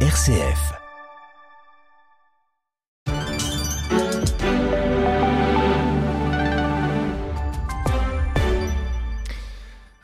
RCF. 0.00 0.85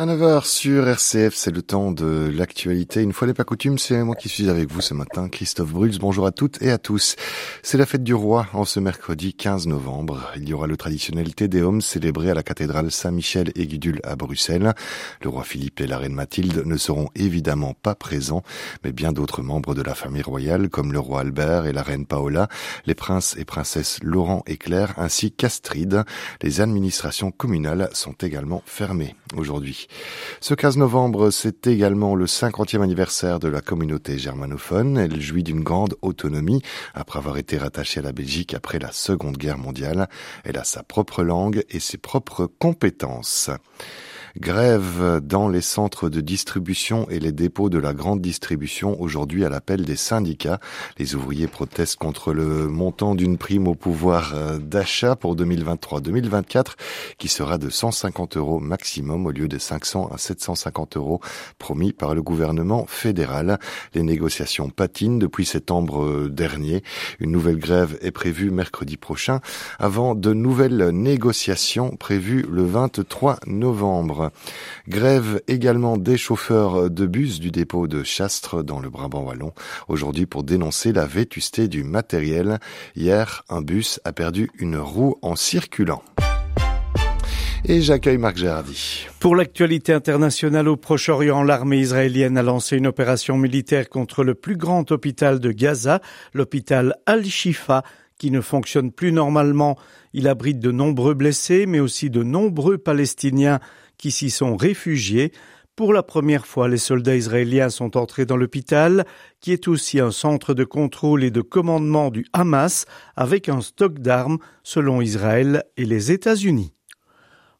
À 0.00 0.06
9h 0.06 0.46
sur 0.46 0.88
RCF, 0.88 1.34
c'est 1.34 1.50
le 1.50 1.60
temps 1.60 1.92
de 1.92 2.32
l'actualité. 2.34 3.02
Une 3.02 3.12
fois 3.12 3.28
n'est 3.28 3.34
pas 3.34 3.44
coutume, 3.44 3.76
c'est 3.76 4.02
moi 4.02 4.14
qui 4.14 4.30
suis 4.30 4.48
avec 4.48 4.72
vous 4.72 4.80
ce 4.80 4.94
matin, 4.94 5.28
Christophe 5.28 5.74
Bruls. 5.74 5.98
Bonjour 6.00 6.24
à 6.24 6.32
toutes 6.32 6.62
et 6.62 6.70
à 6.70 6.78
tous. 6.78 7.16
C'est 7.62 7.76
la 7.76 7.84
fête 7.84 8.02
du 8.02 8.14
roi 8.14 8.46
en 8.54 8.64
ce 8.64 8.80
mercredi 8.80 9.34
15 9.34 9.66
novembre. 9.66 10.32
Il 10.36 10.48
y 10.48 10.54
aura 10.54 10.66
le 10.66 10.78
traditionnel 10.78 11.34
Tédéum 11.34 11.82
célébré 11.82 12.30
à 12.30 12.34
la 12.34 12.42
cathédrale 12.42 12.90
Saint-Michel 12.90 13.52
et 13.56 13.66
Gudule 13.66 14.00
à 14.02 14.16
Bruxelles. 14.16 14.72
Le 15.20 15.28
roi 15.28 15.44
Philippe 15.44 15.82
et 15.82 15.86
la 15.86 15.98
reine 15.98 16.14
Mathilde 16.14 16.62
ne 16.64 16.78
seront 16.78 17.10
évidemment 17.14 17.74
pas 17.74 17.94
présents, 17.94 18.42
mais 18.82 18.92
bien 18.92 19.12
d'autres 19.12 19.42
membres 19.42 19.74
de 19.74 19.82
la 19.82 19.94
famille 19.94 20.22
royale 20.22 20.70
comme 20.70 20.94
le 20.94 20.98
roi 20.98 21.20
Albert 21.20 21.66
et 21.66 21.74
la 21.74 21.82
reine 21.82 22.06
Paola, 22.06 22.48
les 22.86 22.94
princes 22.94 23.36
et 23.36 23.44
princesses 23.44 23.98
Laurent 24.02 24.44
et 24.46 24.56
Claire 24.56 24.94
ainsi 24.96 25.30
qu'Astrid. 25.30 26.04
Les 26.40 26.62
administrations 26.62 27.32
communales 27.32 27.90
sont 27.92 28.14
également 28.22 28.62
fermées 28.64 29.14
aujourd'hui. 29.36 29.88
Ce 30.40 30.54
15 30.54 30.76
novembre, 30.78 31.30
c'est 31.30 31.66
également 31.66 32.14
le 32.14 32.26
50e 32.26 32.82
anniversaire 32.82 33.38
de 33.38 33.48
la 33.48 33.60
communauté 33.60 34.18
germanophone. 34.18 34.96
Elle 34.98 35.20
jouit 35.20 35.42
d'une 35.42 35.62
grande 35.62 35.96
autonomie 36.02 36.62
après 36.94 37.18
avoir 37.18 37.36
été 37.36 37.58
rattachée 37.58 38.00
à 38.00 38.04
la 38.04 38.12
Belgique 38.12 38.54
après 38.54 38.78
la 38.78 38.92
Seconde 38.92 39.36
Guerre 39.36 39.58
mondiale. 39.58 40.08
Elle 40.44 40.58
a 40.58 40.64
sa 40.64 40.82
propre 40.82 41.22
langue 41.22 41.64
et 41.70 41.80
ses 41.80 41.98
propres 41.98 42.46
compétences. 42.46 43.50
Grève 44.38 45.20
dans 45.22 45.48
les 45.48 45.60
centres 45.60 46.08
de 46.08 46.20
distribution 46.20 47.08
et 47.10 47.18
les 47.18 47.32
dépôts 47.32 47.68
de 47.68 47.78
la 47.78 47.92
grande 47.92 48.20
distribution 48.20 49.00
aujourd'hui 49.00 49.44
à 49.44 49.48
l'appel 49.48 49.84
des 49.84 49.96
syndicats. 49.96 50.60
Les 50.98 51.16
ouvriers 51.16 51.48
protestent 51.48 51.96
contre 51.96 52.32
le 52.32 52.68
montant 52.68 53.16
d'une 53.16 53.38
prime 53.38 53.66
au 53.66 53.74
pouvoir 53.74 54.32
euh, 54.34 54.58
d'achat 54.58 55.16
pour 55.16 55.34
2023-2024 55.34 56.74
qui 57.18 57.28
sera 57.28 57.58
de 57.58 57.70
150 57.70 58.36
euros 58.36 58.60
maximum 58.60 59.26
au 59.26 59.32
lieu 59.32 59.48
de 59.48 59.58
500 59.58 60.10
à 60.12 60.18
750 60.18 60.96
euros 60.96 61.20
promis 61.58 61.92
par 61.92 62.14
le 62.14 62.22
gouvernement 62.22 62.86
fédéral. 62.86 63.58
Les 63.94 64.02
négociations 64.02 64.70
patinent 64.70 65.18
depuis 65.18 65.44
septembre 65.44 66.04
euh, 66.04 66.28
dernier. 66.28 66.84
Une 67.18 67.32
nouvelle 67.32 67.58
grève 67.58 67.98
est 68.00 68.12
prévue 68.12 68.50
mercredi 68.50 68.96
prochain 68.96 69.40
avant 69.80 70.14
de 70.14 70.32
nouvelles 70.32 70.90
négociations 70.90 71.96
prévues 71.96 72.46
le 72.48 72.64
23 72.64 73.40
novembre. 73.46 74.19
Grève 74.88 75.40
également 75.48 75.96
des 75.96 76.16
chauffeurs 76.16 76.90
de 76.90 77.06
bus 77.06 77.40
du 77.40 77.50
dépôt 77.50 77.88
de 77.88 78.02
Chastres 78.02 78.62
dans 78.62 78.80
le 78.80 78.90
Brabant 78.90 79.22
wallon. 79.22 79.52
Aujourd'hui 79.88 80.26
pour 80.26 80.44
dénoncer 80.44 80.92
la 80.92 81.06
vétusté 81.06 81.68
du 81.68 81.84
matériel. 81.84 82.58
Hier, 82.96 83.44
un 83.48 83.62
bus 83.62 84.00
a 84.04 84.12
perdu 84.12 84.50
une 84.58 84.76
roue 84.76 85.16
en 85.22 85.36
circulant. 85.36 86.02
Et 87.64 87.82
j'accueille 87.82 88.16
Marc 88.16 88.38
Gérardi. 88.38 89.06
Pour 89.20 89.36
l'actualité 89.36 89.92
internationale 89.92 90.66
au 90.66 90.76
Proche-Orient, 90.76 91.42
l'armée 91.42 91.78
israélienne 91.78 92.38
a 92.38 92.42
lancé 92.42 92.76
une 92.76 92.86
opération 92.86 93.36
militaire 93.36 93.90
contre 93.90 94.24
le 94.24 94.34
plus 94.34 94.56
grand 94.56 94.90
hôpital 94.90 95.40
de 95.40 95.52
Gaza, 95.52 96.00
l'hôpital 96.32 96.96
Al-Shifa, 97.04 97.82
qui 98.18 98.30
ne 98.30 98.40
fonctionne 98.40 98.92
plus 98.92 99.12
normalement. 99.12 99.76
Il 100.14 100.26
abrite 100.26 100.58
de 100.58 100.70
nombreux 100.72 101.14
blessés, 101.14 101.66
mais 101.66 101.80
aussi 101.80 102.08
de 102.08 102.22
nombreux 102.22 102.78
Palestiniens 102.78 103.60
qui 104.00 104.10
s'y 104.10 104.30
sont 104.30 104.56
réfugiés. 104.56 105.30
Pour 105.76 105.92
la 105.92 106.02
première 106.02 106.46
fois, 106.46 106.68
les 106.68 106.78
soldats 106.78 107.16
israéliens 107.16 107.68
sont 107.68 107.98
entrés 107.98 108.24
dans 108.24 108.38
l'hôpital, 108.38 109.04
qui 109.40 109.52
est 109.52 109.68
aussi 109.68 110.00
un 110.00 110.10
centre 110.10 110.54
de 110.54 110.64
contrôle 110.64 111.22
et 111.22 111.30
de 111.30 111.42
commandement 111.42 112.10
du 112.10 112.24
Hamas, 112.32 112.86
avec 113.14 113.50
un 113.50 113.60
stock 113.60 113.98
d'armes, 113.98 114.38
selon 114.62 115.02
Israël 115.02 115.64
et 115.76 115.84
les 115.84 116.12
États-Unis. 116.12 116.72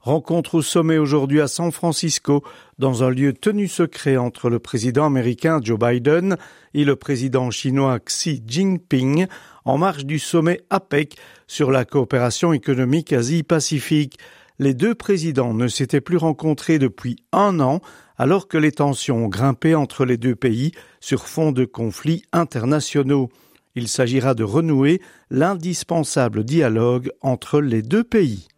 Rencontre 0.00 0.54
au 0.54 0.62
sommet 0.62 0.96
aujourd'hui 0.96 1.42
à 1.42 1.46
San 1.46 1.70
Francisco, 1.72 2.42
dans 2.78 3.04
un 3.04 3.10
lieu 3.10 3.34
tenu 3.34 3.68
secret 3.68 4.16
entre 4.16 4.48
le 4.48 4.58
président 4.58 5.04
américain 5.04 5.60
Joe 5.62 5.78
Biden 5.78 6.38
et 6.72 6.86
le 6.86 6.96
président 6.96 7.50
chinois 7.50 8.00
Xi 8.00 8.42
Jinping, 8.46 9.26
en 9.66 9.76
marge 9.76 10.06
du 10.06 10.18
sommet 10.18 10.62
APEC 10.70 11.18
sur 11.46 11.70
la 11.70 11.84
coopération 11.84 12.54
économique 12.54 13.12
Asie-Pacifique 13.12 14.18
les 14.60 14.74
deux 14.74 14.94
présidents 14.94 15.54
ne 15.54 15.68
s'étaient 15.68 16.02
plus 16.02 16.18
rencontrés 16.18 16.78
depuis 16.78 17.16
un 17.32 17.60
an, 17.60 17.80
alors 18.18 18.46
que 18.46 18.58
les 18.58 18.72
tensions 18.72 19.24
ont 19.24 19.28
grimpé 19.28 19.74
entre 19.74 20.04
les 20.04 20.18
deux 20.18 20.36
pays 20.36 20.72
sur 21.00 21.26
fond 21.26 21.50
de 21.50 21.64
conflits 21.64 22.24
internationaux. 22.32 23.30
Il 23.74 23.88
s'agira 23.88 24.34
de 24.34 24.44
renouer 24.44 25.00
l'indispensable 25.30 26.44
dialogue 26.44 27.10
entre 27.22 27.62
les 27.62 27.80
deux 27.80 28.04
pays. 28.04 28.48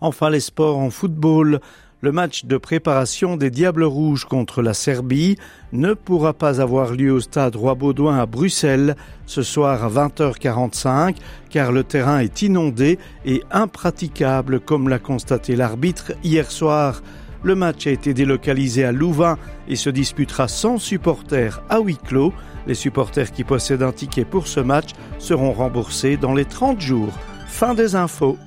Enfin 0.00 0.28
les 0.28 0.40
sports 0.40 0.78
en 0.78 0.90
football. 0.90 1.60
Le 2.04 2.10
match 2.10 2.46
de 2.46 2.56
préparation 2.56 3.36
des 3.36 3.48
Diables 3.48 3.84
Rouges 3.84 4.24
contre 4.24 4.60
la 4.60 4.74
Serbie 4.74 5.36
ne 5.70 5.94
pourra 5.94 6.32
pas 6.32 6.60
avoir 6.60 6.94
lieu 6.94 7.12
au 7.12 7.20
stade 7.20 7.54
Roi-Baudouin 7.54 8.18
à 8.18 8.26
Bruxelles 8.26 8.96
ce 9.26 9.44
soir 9.44 9.84
à 9.84 9.88
20h45 9.88 11.14
car 11.48 11.70
le 11.70 11.84
terrain 11.84 12.18
est 12.18 12.42
inondé 12.42 12.98
et 13.24 13.44
impraticable 13.52 14.58
comme 14.58 14.88
l'a 14.88 14.98
constaté 14.98 15.54
l'arbitre 15.54 16.10
hier 16.24 16.50
soir. 16.50 17.04
Le 17.44 17.54
match 17.54 17.86
a 17.86 17.90
été 17.90 18.14
délocalisé 18.14 18.82
à 18.82 18.90
Louvain 18.90 19.38
et 19.68 19.76
se 19.76 19.88
disputera 19.88 20.48
sans 20.48 20.78
supporters 20.78 21.62
à 21.68 21.78
huis 21.78 21.98
clos. 22.04 22.32
Les 22.66 22.74
supporters 22.74 23.30
qui 23.30 23.44
possèdent 23.44 23.84
un 23.84 23.92
ticket 23.92 24.24
pour 24.24 24.48
ce 24.48 24.58
match 24.58 24.90
seront 25.20 25.52
remboursés 25.52 26.16
dans 26.16 26.34
les 26.34 26.46
30 26.46 26.80
jours. 26.80 27.12
Fin 27.46 27.74
des 27.74 27.94
infos. 27.94 28.38